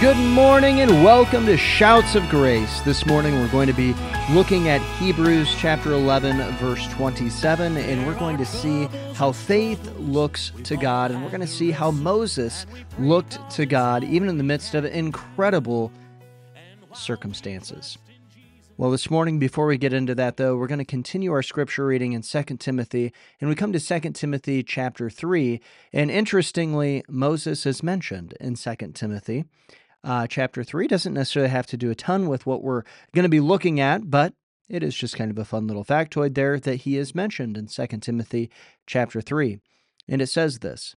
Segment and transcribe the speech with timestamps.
[0.00, 2.82] Good morning and welcome to Shouts of Grace.
[2.82, 3.96] This morning we're going to be
[4.30, 8.84] looking at Hebrews chapter 11, verse 27, and we're going to see
[9.14, 12.64] how faith looks to God, and we're going to see how Moses
[13.00, 15.90] looked to God even in the midst of incredible
[16.92, 17.98] circumstances.
[18.76, 21.84] Well, this morning, before we get into that, though, we're going to continue our scripture
[21.84, 25.60] reading in 2 Timothy, and we come to 2 Timothy chapter 3.
[25.92, 29.46] And interestingly, Moses is mentioned in 2 Timothy.
[30.04, 32.84] Uh, chapter 3 doesn't necessarily have to do a ton with what we're
[33.14, 34.32] going to be looking at, but
[34.68, 37.66] it is just kind of a fun little factoid there that he is mentioned in
[37.66, 38.50] 2 Timothy
[38.86, 39.60] chapter 3.
[40.08, 40.94] And it says this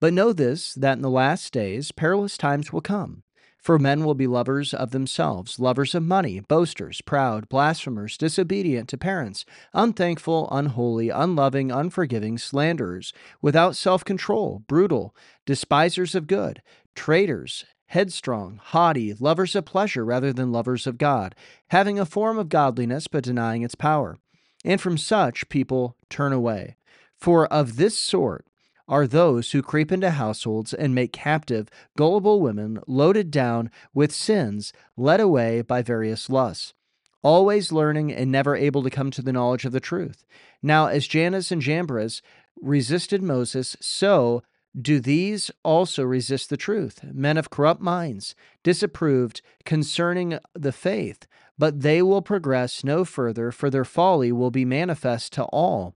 [0.00, 3.22] But know this, that in the last days perilous times will come.
[3.58, 8.96] For men will be lovers of themselves, lovers of money, boasters, proud, blasphemers, disobedient to
[8.96, 9.44] parents,
[9.74, 16.62] unthankful, unholy, unloving, unforgiving, slanderers, without self control, brutal, despisers of good,
[16.94, 21.34] traitors, headstrong, haughty, lovers of pleasure rather than lovers of God,
[21.68, 24.16] having a form of godliness but denying its power.
[24.64, 26.76] And from such people turn away.
[27.16, 28.46] For of this sort,
[28.88, 34.72] are those who creep into households and make captive gullible women loaded down with sins,
[34.96, 36.72] led away by various lusts,
[37.22, 40.24] always learning and never able to come to the knowledge of the truth.
[40.62, 42.22] Now, as Jannes and Jambres
[42.60, 44.42] resisted Moses, so
[44.80, 51.26] do these also resist the truth, men of corrupt minds, disapproved concerning the faith,
[51.58, 55.94] but they will progress no further, for their folly will be manifest to all,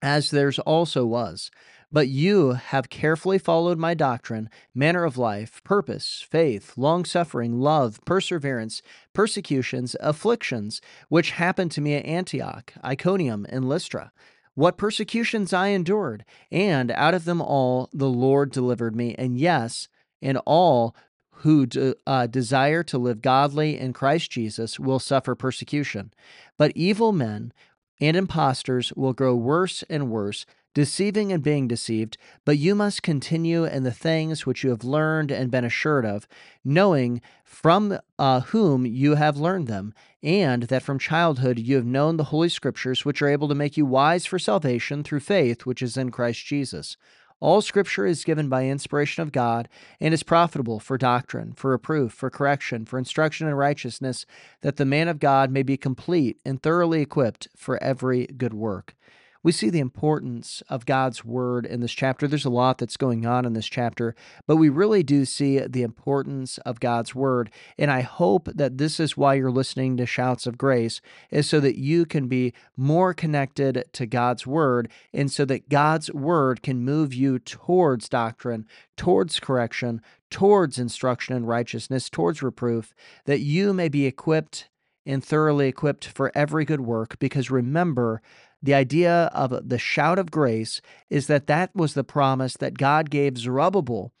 [0.00, 1.50] as theirs also was.
[1.90, 7.98] But you have carefully followed my doctrine, manner of life, purpose, faith, long suffering, love,
[8.04, 8.82] perseverance,
[9.14, 14.12] persecutions, afflictions, which happened to me at Antioch, Iconium, and Lystra.
[14.58, 19.14] What persecutions I endured, and out of them all the Lord delivered me.
[19.16, 19.86] And yes,
[20.20, 20.96] and all
[21.30, 21.68] who
[22.04, 26.12] uh, desire to live godly in Christ Jesus will suffer persecution.
[26.56, 27.52] But evil men
[28.00, 30.44] and impostors will grow worse and worse
[30.74, 35.30] deceiving and being deceived, but you must continue in the things which you have learned
[35.30, 36.26] and been assured of,
[36.64, 42.16] knowing from uh, whom you have learned them, and that from childhood you have known
[42.16, 45.82] the Holy Scriptures, which are able to make you wise for salvation through faith which
[45.82, 46.96] is in Christ Jesus.
[47.40, 49.68] All scripture is given by inspiration of God
[50.00, 54.26] and is profitable for doctrine, for reproof, for correction, for instruction in righteousness,
[54.62, 58.96] that the man of God may be complete and thoroughly equipped for every good work
[59.42, 62.26] we see the importance of God's word in this chapter.
[62.26, 64.14] There's a lot that's going on in this chapter,
[64.46, 67.50] but we really do see the importance of God's word.
[67.78, 71.00] And I hope that this is why you're listening to Shouts of Grace,
[71.30, 76.12] is so that you can be more connected to God's word, and so that God's
[76.12, 78.66] word can move you towards doctrine,
[78.96, 80.00] towards correction,
[80.30, 82.94] towards instruction in righteousness, towards reproof,
[83.24, 84.68] that you may be equipped
[85.06, 87.18] and thoroughly equipped for every good work.
[87.18, 88.20] Because remember,
[88.62, 90.80] the idea of the shout of grace
[91.10, 94.12] is that that was the promise that God gave Zerubbabel,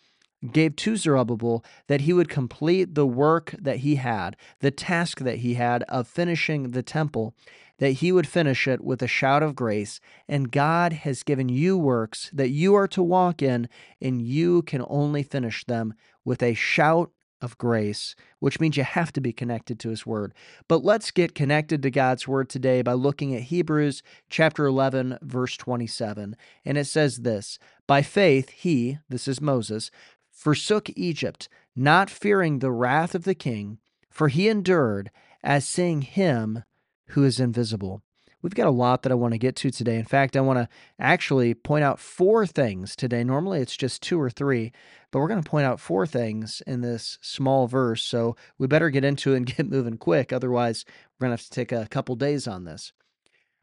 [0.52, 5.38] gave to Zerubbabel, that he would complete the work that he had, the task that
[5.38, 7.34] he had of finishing the temple,
[7.78, 10.00] that he would finish it with a shout of grace.
[10.28, 13.68] And God has given you works that you are to walk in,
[14.00, 15.94] and you can only finish them
[16.24, 17.10] with a shout
[17.40, 20.34] of grace, which means you have to be connected to his word.
[20.66, 25.56] But let's get connected to God's word today by looking at Hebrews chapter 11 verse
[25.56, 26.36] 27.
[26.64, 29.90] And it says this, by faith he, this is Moses,
[30.30, 33.78] forsook Egypt, not fearing the wrath of the king,
[34.10, 35.10] for he endured
[35.42, 36.64] as seeing him
[37.08, 38.02] who is invisible.
[38.40, 39.96] We've got a lot that I want to get to today.
[39.96, 40.68] In fact, I want to
[40.98, 43.24] actually point out four things today.
[43.24, 44.70] Normally it's just two or three,
[45.10, 48.02] but we're going to point out four things in this small verse.
[48.02, 50.32] So we better get into it and get moving quick.
[50.32, 52.92] Otherwise, we're going to have to take a couple days on this.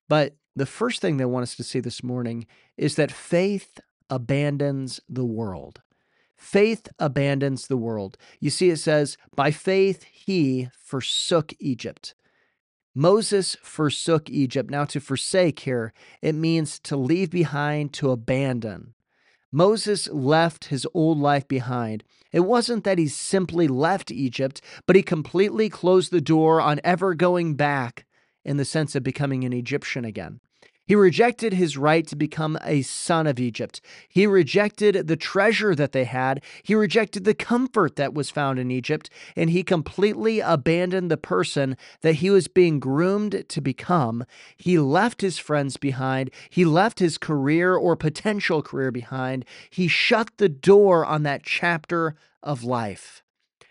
[0.10, 2.46] But the first thing they want us to see this morning
[2.78, 3.80] is that faith
[4.10, 5.82] abandons the world.
[6.38, 8.18] Faith abandons the world.
[8.40, 12.14] You see, it says, by faith he forsook Egypt.
[12.96, 14.72] Moses forsook Egypt.
[14.72, 18.94] Now, to forsake here, it means to leave behind, to abandon.
[19.52, 22.04] Moses left his old life behind.
[22.32, 27.14] It wasn't that he simply left Egypt, but he completely closed the door on ever
[27.14, 28.06] going back
[28.46, 30.40] in the sense of becoming an Egyptian again.
[30.88, 33.82] He rejected his right to become a son of Egypt.
[34.08, 36.44] He rejected the treasure that they had.
[36.62, 39.10] He rejected the comfort that was found in Egypt.
[39.36, 44.26] And he completely abandoned the person that he was being groomed to become.
[44.58, 46.30] He left his friends behind.
[46.52, 49.44] He left his career or potential career behind.
[49.72, 53.24] He shut the door on that chapter of life.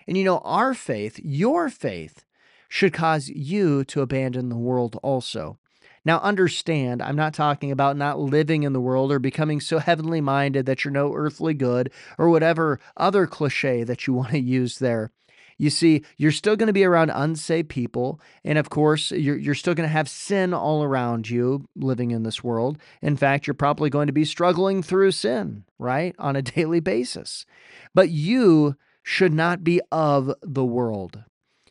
[0.08, 2.24] And you know, our faith, your faith,
[2.68, 5.58] should cause you to abandon the world also.
[6.04, 10.20] Now, understand, I'm not talking about not living in the world or becoming so heavenly
[10.20, 14.78] minded that you're no earthly good or whatever other cliche that you want to use
[14.78, 15.10] there.
[15.56, 18.20] You see, you're still going to be around unsaved people.
[18.44, 22.24] And of course, you're, you're still going to have sin all around you living in
[22.24, 22.78] this world.
[23.00, 27.46] In fact, you're probably going to be struggling through sin, right, on a daily basis.
[27.94, 31.22] But you should not be of the world.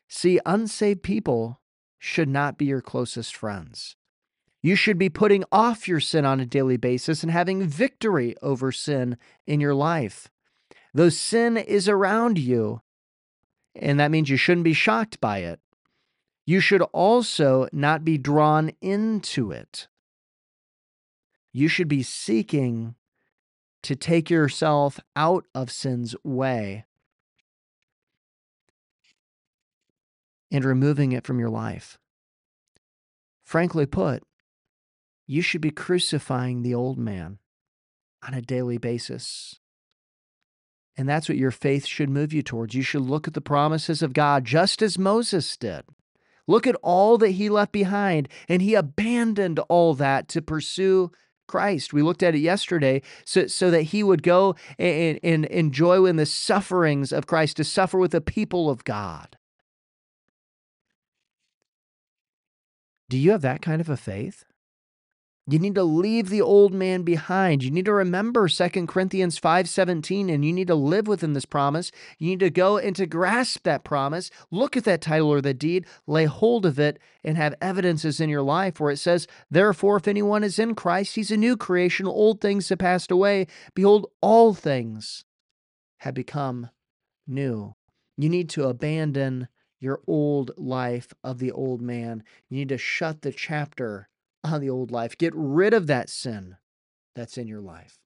[0.07, 1.59] See, unsaved people
[1.99, 3.95] should not be your closest friends.
[4.63, 8.71] You should be putting off your sin on a daily basis and having victory over
[8.71, 10.29] sin in your life.
[10.93, 12.81] Though sin is around you,
[13.75, 15.59] and that means you shouldn't be shocked by it,
[16.45, 19.89] you should also not be drawn into it.
[21.51, 22.95] You should be seeking
[23.83, 26.85] to take yourself out of sin's way
[30.49, 31.97] and removing it from your life.
[33.43, 34.23] Frankly put,
[35.25, 37.37] you should be crucifying the old man
[38.25, 39.59] on a daily basis.
[40.95, 42.75] And that's what your faith should move you towards.
[42.75, 45.83] You should look at the promises of God just as Moses did.
[46.45, 51.11] Look at all that he left behind, and he abandoned all that to pursue
[51.47, 51.93] Christ.
[51.93, 56.17] We looked at it yesterday so, so that he would go and, and enjoy in
[56.17, 59.37] the sufferings of Christ, to suffer with the people of God.
[63.09, 64.43] Do you have that kind of a faith?
[65.45, 67.63] You need to leave the old man behind.
[67.63, 71.91] You need to remember 2 Corinthians 5:17 and you need to live within this promise.
[72.17, 75.53] You need to go and to grasp that promise, look at that title or the
[75.53, 79.97] deed, lay hold of it and have evidences in your life where it says, "Therefore
[79.97, 82.07] if anyone is in Christ, he's a new creation.
[82.07, 85.25] Old things have passed away; behold, all things
[85.97, 86.69] have become
[87.27, 87.75] new."
[88.15, 89.49] You need to abandon
[89.81, 92.23] your old life of the old man.
[92.47, 94.07] You need to shut the chapter
[94.43, 95.17] on the old life.
[95.17, 96.57] Get rid of that sin
[97.15, 97.97] that's in your life.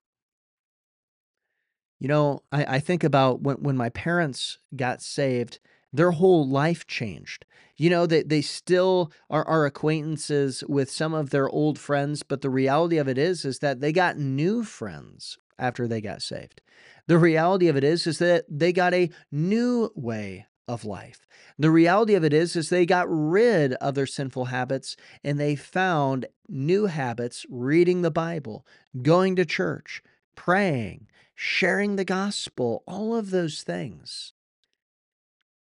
[2.00, 5.60] You know, I, I think about when, when my parents got saved,
[5.92, 7.46] their whole life changed.
[7.76, 12.42] You know, they, they still are, are acquaintances with some of their old friends, but
[12.42, 16.62] the reality of it is, is that they got new friends after they got saved.
[17.08, 21.26] The reality of it is, is that they got a new way of life.
[21.58, 25.56] The reality of it is is they got rid of their sinful habits and they
[25.56, 28.66] found new habits, reading the Bible,
[29.02, 30.02] going to church,
[30.36, 34.34] praying, sharing the gospel, all of those things.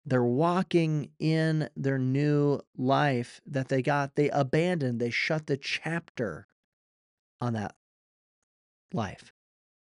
[0.06, 4.16] They're walking in their new life that they got.
[4.16, 6.48] They abandoned, they shut the chapter
[7.40, 7.76] on that
[8.94, 9.32] life.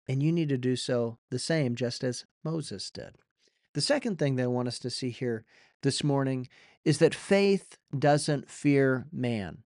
[0.07, 3.17] And you need to do so the same, just as Moses did.
[3.75, 5.45] The second thing that I want us to see here
[5.83, 6.49] this morning
[6.85, 9.59] is that faith doesn't fear man.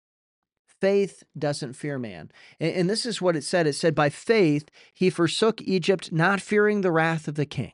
[0.80, 2.30] Faith doesn't fear man.
[2.58, 6.40] And, and, this is what it said it said, By faith he forsook Egypt, not
[6.40, 7.72] fearing the wrath of the king.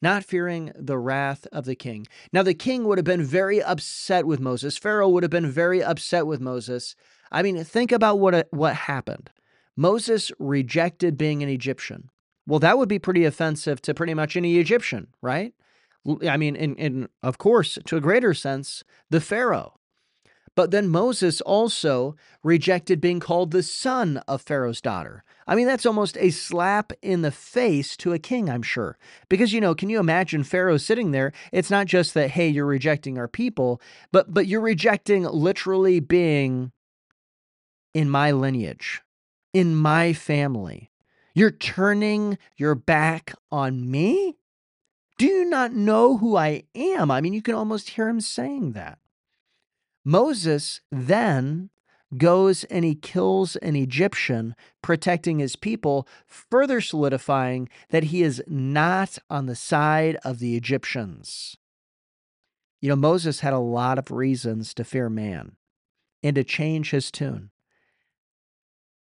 [0.00, 2.08] Not fearing the wrath of the king.
[2.32, 4.76] Now, the king would have been very upset with Moses.
[4.76, 6.96] Pharaoh would have been very upset with Moses.
[7.30, 9.30] I mean, think about what, uh, what happened.
[9.76, 12.10] Moses rejected being an Egyptian.
[12.46, 15.54] Well, that would be pretty offensive to pretty much any Egyptian, right?
[16.28, 19.78] I mean, in, in of course, to a greater sense, the Pharaoh.
[20.54, 25.24] But then Moses also rejected being called the son of Pharaoh's daughter.
[25.46, 28.98] I mean, that's almost a slap in the face to a king, I'm sure.
[29.28, 31.32] Because, you know, can you imagine Pharaoh sitting there?
[31.52, 33.80] It's not just that, hey, you're rejecting our people,
[34.12, 36.72] but but you're rejecting literally being
[37.94, 39.00] in my lineage,
[39.54, 40.91] in my family.
[41.34, 44.36] You're turning your back on me?
[45.18, 47.10] Do you not know who I am?
[47.10, 48.98] I mean, you can almost hear him saying that.
[50.04, 51.70] Moses then
[52.16, 59.18] goes and he kills an Egyptian, protecting his people, further solidifying that he is not
[59.30, 61.56] on the side of the Egyptians.
[62.80, 65.56] You know, Moses had a lot of reasons to fear man
[66.22, 67.50] and to change his tune.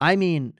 [0.01, 0.53] I mean,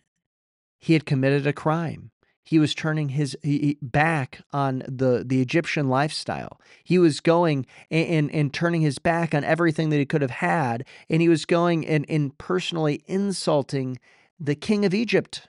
[0.80, 2.12] he had committed a crime.
[2.44, 6.60] He was turning his he, back on the, the Egyptian lifestyle.
[6.84, 10.84] He was going and, and, turning his back on everything that he could have had.
[11.12, 14.00] And he was going and, and personally insulting
[14.40, 15.48] the king of Egypt.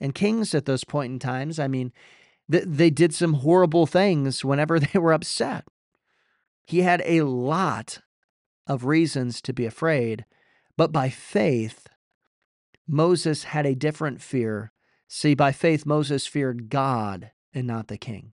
[0.00, 1.92] And kings at those point in times, I mean,
[2.52, 5.64] th- they did some horrible things whenever they were upset.
[6.66, 8.00] He had a lot
[8.66, 10.26] of reasons to be afraid,
[10.76, 11.88] but by faith,
[12.90, 14.72] Moses had a different fear.
[15.08, 18.32] See, by faith, Moses feared God and not the king.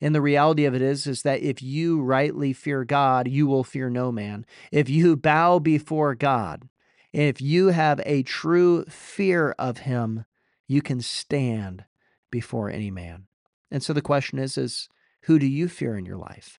[0.00, 3.64] And the reality of it is is that if you rightly fear God, you will
[3.64, 4.46] fear no man.
[4.72, 6.68] If you bow before God,
[7.12, 10.24] if you have a true fear of him,
[10.68, 11.84] you can stand
[12.30, 13.26] before any man.
[13.70, 14.88] And so the question is is
[15.22, 16.58] who do you fear in your life?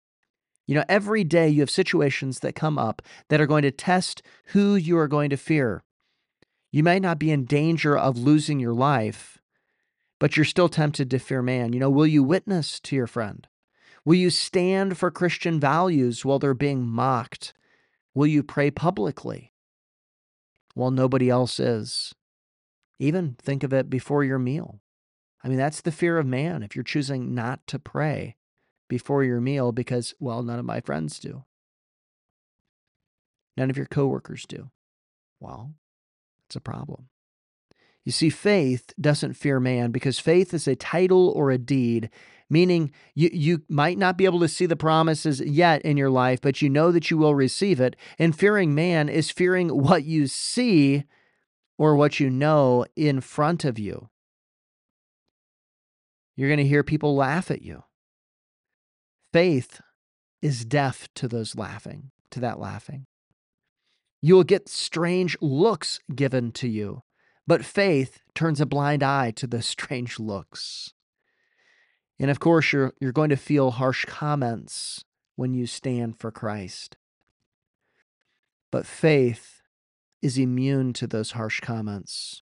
[0.68, 4.22] You know, every day you have situations that come up that are going to test
[4.48, 5.84] who you are going to fear.
[6.72, 9.40] You may not be in danger of losing your life,
[10.20, 11.74] but you're still tempted to fear man.
[11.74, 13.48] You know, will you witness to your friend?
[14.06, 17.54] Will you stand for Christian values while they're being mocked?
[18.13, 19.54] Will you pray publicly
[20.74, 22.16] while nobody else is?
[23.00, 24.80] Even think of it before your meal.
[25.44, 28.36] I mean, that's the fear of man if you're choosing not to pray
[28.88, 31.46] before your meal because, well, none of my friends do.
[33.58, 34.70] None of your coworkers do.
[35.40, 35.74] Well,
[36.51, 37.08] it's a problem.
[38.03, 42.10] You see, faith doesn't fear man because faith is a title or a deed,
[42.50, 46.41] meaning you, you might not be able to see the promises yet in your life,
[46.41, 47.96] but you know that you will receive it.
[48.20, 51.05] And fearing man is fearing what you see
[51.77, 54.10] or what you know in front of you.
[56.36, 57.84] You're going to hear people laugh at you.
[59.31, 59.79] Faith
[60.41, 63.05] is deaf to those laughing, to that laughing.
[64.22, 67.04] You will get strange looks given to you.
[67.48, 70.94] But faith turns a blind eye to the strange looks.
[72.20, 75.04] And of course, you're, you're going to feel harsh comments
[75.36, 76.98] when you stand for Christ.
[78.72, 79.62] But faith
[80.22, 82.44] is immune to those harsh comments.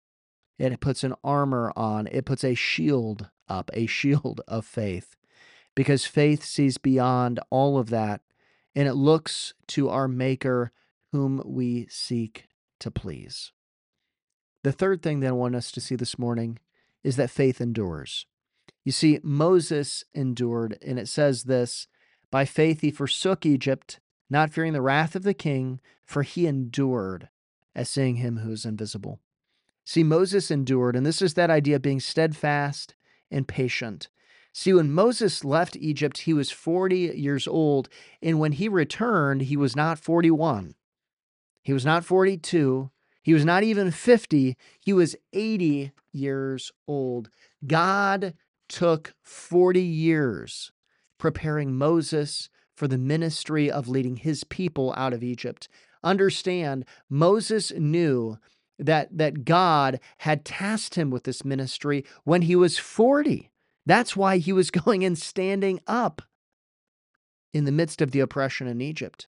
[0.59, 5.15] It puts an armor on, it puts a shield up, a shield of faith,
[5.73, 8.21] because faith sees beyond all of that
[8.75, 10.71] and it looks to our Maker
[11.11, 12.47] whom we seek
[12.79, 13.51] to please.
[14.63, 16.59] The third thing that I want us to see this morning
[17.03, 18.25] is that faith endures.
[18.83, 21.87] You see, Moses endured, and it says this
[22.29, 23.99] By faith he forsook Egypt,
[24.29, 27.29] not fearing the wrath of the king, for he endured
[27.75, 29.19] as seeing him who is invisible.
[29.83, 32.95] See, Moses endured, and this is that idea of being steadfast
[33.29, 34.09] and patient.
[34.53, 37.89] See, when Moses left Egypt, he was 40 years old,
[38.21, 40.75] and when he returned, he was not 41.
[41.63, 42.89] He was not 42.
[43.23, 47.29] He was not even 50, he was 80 years old.
[47.65, 48.33] God
[48.67, 50.71] took 40 years
[51.19, 55.67] preparing Moses for the ministry of leading his people out of Egypt.
[56.03, 58.39] Understand, Moses knew
[58.79, 63.51] that, that God had tasked him with this ministry when he was 40.
[63.85, 66.23] That's why he was going and standing up
[67.53, 69.27] in the midst of the oppression in Egypt.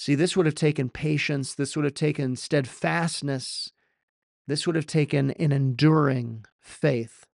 [0.00, 3.70] See, this would have taken patience, this would have taken steadfastness,
[4.46, 7.26] this would have taken an enduring faith.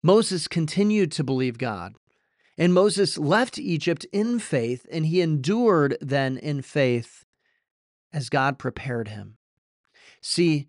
[0.00, 1.96] Moses continued to believe God.
[2.56, 7.24] And Moses left Egypt in faith, and he endured then in faith
[8.12, 9.38] as God prepared him.
[10.20, 10.68] See,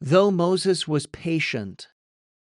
[0.00, 1.88] though Moses was patient,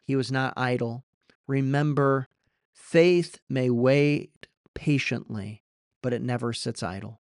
[0.06, 1.04] he was not idle.
[1.46, 2.28] Remember,
[2.72, 5.64] faith may wait patiently,
[6.00, 7.20] but it never sits idle.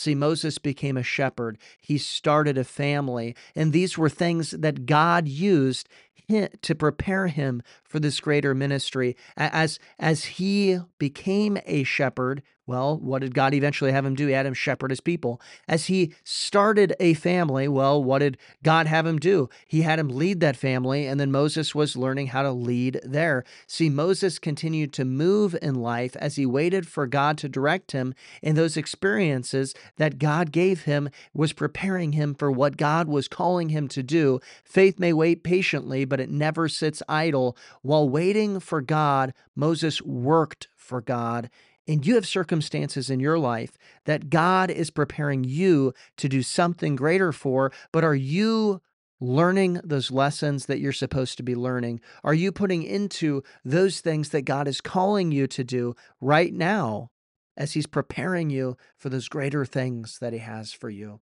[0.00, 1.58] See, Moses became a shepherd.
[1.78, 3.36] He started a family.
[3.54, 5.90] And these were things that God used
[6.28, 9.16] to prepare him for this greater ministry.
[9.36, 14.28] As, as he became a shepherd, well, what did God eventually have him do?
[14.28, 15.40] He had him shepherd his people.
[15.66, 19.48] As he started a family, well, what did God have him do?
[19.66, 23.42] He had him lead that family, and then Moses was learning how to lead there.
[23.66, 28.14] See, Moses continued to move in life as he waited for God to direct him,
[28.40, 33.70] and those experiences that God gave him was preparing him for what God was calling
[33.70, 34.38] him to do.
[34.62, 37.56] Faith may wait patiently, but it never sits idle.
[37.80, 41.48] While waiting for God, Moses worked for God
[41.90, 46.94] and you have circumstances in your life that God is preparing you to do something
[46.94, 48.80] greater for, but are you
[49.20, 52.00] learning those lessons that you're supposed to be learning?
[52.22, 57.10] Are you putting into those things that God is calling you to do right now
[57.56, 61.20] as He's preparing you for those greater things that He has for you?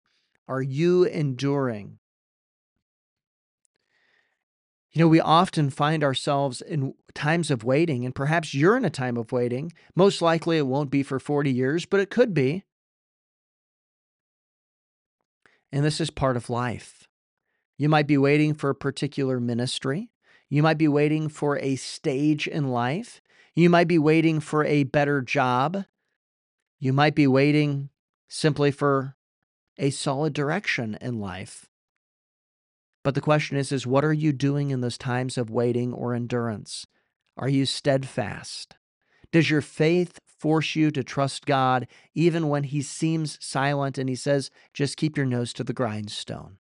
[0.48, 1.98] Are you enduring?
[4.94, 8.90] You know, we often find ourselves in times of waiting, and perhaps you're in a
[8.90, 9.72] time of waiting.
[9.96, 12.62] Most likely it won't be for 40 years, but it could be.
[15.72, 17.08] And this is part of life.
[17.76, 20.10] You might be waiting for a particular ministry.
[20.48, 23.20] You might be waiting for a stage in life.
[23.56, 25.86] You might be waiting for a better job.
[26.78, 27.88] You might be waiting
[28.28, 29.16] simply for
[29.76, 31.68] a solid direction in life.
[33.04, 36.14] But the question is is what are you doing in those times of waiting or
[36.14, 36.86] endurance?
[37.36, 38.76] Are you steadfast?
[39.30, 44.16] Does your faith force you to trust God even when He seems silent and He
[44.16, 46.58] says, just keep your nose to the grindstone?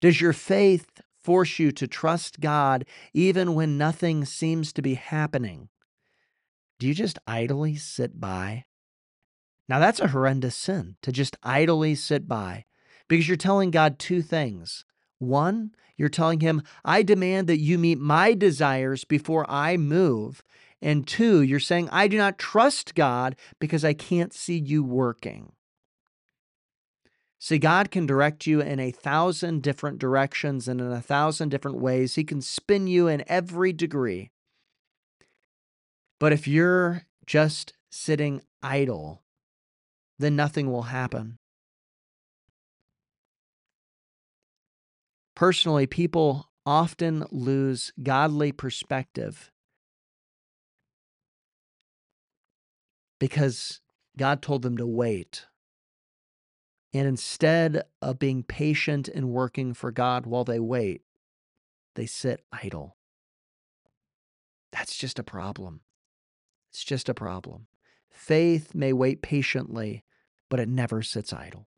[0.00, 5.68] Does your faith force you to trust God even when nothing seems to be happening?
[6.78, 8.64] Do you just idly sit by?
[9.68, 12.64] Now, that's a horrendous sin to just idly sit by
[13.08, 14.84] because you're telling God two things.
[15.22, 20.42] One, you're telling him, I demand that you meet my desires before I move.
[20.80, 25.52] And two, you're saying, I do not trust God because I can't see you working.
[27.38, 31.78] See, God can direct you in a thousand different directions and in a thousand different
[31.78, 32.16] ways.
[32.16, 34.30] He can spin you in every degree.
[36.18, 39.22] But if you're just sitting idle,
[40.18, 41.38] then nothing will happen.
[45.34, 49.50] Personally, people often lose godly perspective
[53.18, 53.80] because
[54.16, 55.46] God told them to wait.
[56.94, 61.02] And instead of being patient and working for God while they wait,
[61.94, 62.96] they sit idle.
[64.72, 65.80] That's just a problem.
[66.70, 67.66] It's just a problem.
[68.10, 70.04] Faith may wait patiently,
[70.50, 71.68] but it never sits idle.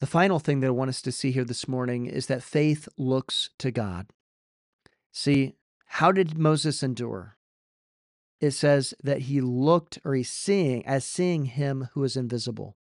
[0.00, 2.88] The final thing that I want us to see here this morning is that faith
[2.96, 4.06] looks to God.
[5.10, 7.36] See, how did Moses endure?
[8.40, 12.76] It says that he looked or he's seeing as seeing him who is invisible.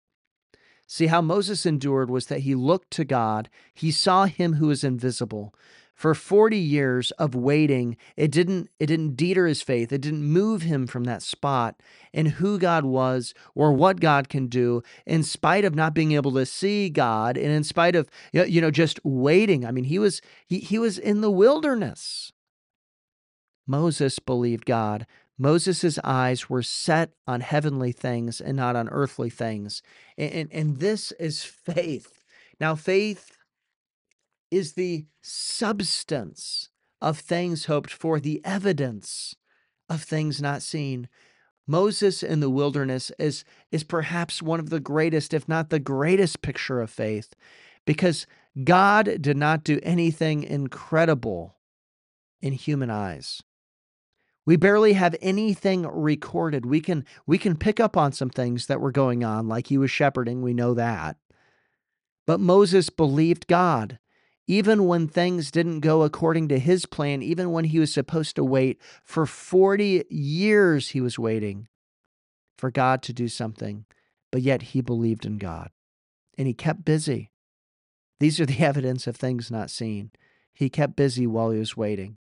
[0.87, 4.83] See, how Moses endured was that he looked to God, he saw him who is
[4.83, 5.55] invisible
[6.03, 7.97] for 40 years of waiting.
[8.17, 9.93] It didn't it didn't deter his faith.
[9.93, 11.81] It didn't move him from that spot
[12.13, 16.33] and who god was or what god can do in spite of not being able
[16.33, 19.65] to see god and in spite of you know just waiting.
[19.65, 22.33] I mean he was he, he was in the wilderness.
[23.65, 25.07] Moses believed god.
[25.39, 29.83] Moses' eyes were set on heavenly things and not on earthly things.
[30.19, 32.25] And, and, and this is faith.
[32.61, 33.39] Now, faith
[34.53, 36.69] is the substance
[37.01, 39.35] of things hoped for, the evidence
[39.89, 41.09] of things not seen.
[41.67, 46.43] Moses in the wilderness is, is perhaps one of the greatest, if not the greatest,
[46.43, 47.35] picture of faith
[47.85, 48.27] because
[48.63, 51.57] God did not do anything incredible
[52.41, 53.43] in human eyes.
[54.45, 56.67] We barely have anything recorded.
[56.67, 59.79] We can we can pick up on some things that were going on like he
[59.79, 61.17] was shepherding, we know that.
[62.27, 63.99] But Moses believed God
[64.47, 68.45] even when things didn't go according to his plan, even when he was supposed to
[68.45, 71.69] wait for 40 years, he was waiting
[72.59, 73.85] for God to do something,
[74.31, 75.71] but yet he believed in God
[76.37, 77.31] and he kept busy.
[78.21, 80.11] These are the evidence of things not seen.
[80.53, 82.19] He kept busy while he was waiting.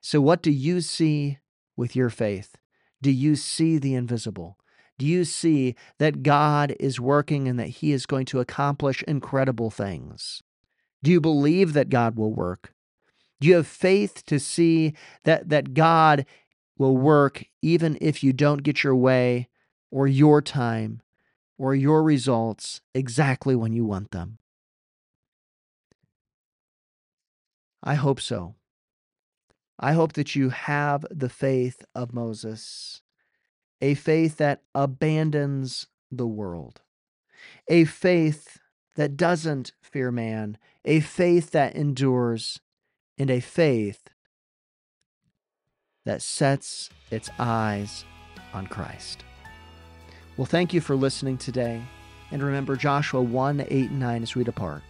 [0.00, 1.38] So, what do you see
[1.76, 2.56] with your faith?
[3.00, 4.58] Do you see the invisible?
[4.98, 9.70] Do you see that God is working and that He is going to accomplish incredible
[9.70, 10.42] things?
[11.02, 12.74] Do you believe that God will work?
[13.40, 16.26] Do you have faith to see that, that God
[16.78, 19.48] will work even if you don't get your way
[19.90, 21.02] or your time
[21.58, 24.38] or your results exactly when you want them?
[27.82, 28.54] I hope so.
[29.78, 33.02] I hope that you have the faith of Moses,
[33.80, 36.82] a faith that abandons the world,
[37.66, 38.60] a faith
[38.94, 42.60] that doesn't fear man, a faith that endures,
[43.18, 44.08] and a faith
[46.04, 48.04] that sets its eyes
[48.52, 49.24] on Christ.
[50.36, 51.82] Well, thank you for listening today.
[52.30, 54.82] And remember Joshua 1 8 and 9 as we depart.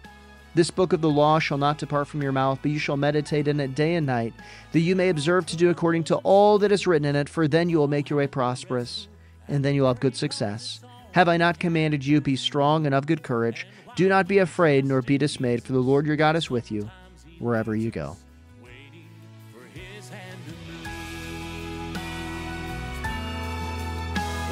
[0.55, 3.48] This book of the law shall not depart from your mouth, but you shall meditate
[3.48, 4.35] in it day and night,
[4.72, 7.48] that you may observe to do according to all that is written in it, for
[7.48, 9.09] then you will make your way prosperous,
[9.48, 10.81] and then you will have good success.
[11.12, 13.66] Have I not commanded you, be strong and of good courage?
[13.94, 16.90] Do not be afraid nor be dismayed, for the Lord your God is with you
[17.38, 18.16] wherever you go.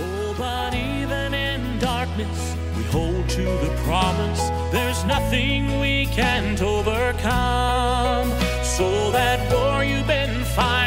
[0.03, 4.41] Oh, but even in darkness, we hold to the promise.
[4.73, 8.31] There's nothing we can't overcome.
[8.63, 10.80] So that war you've been fighting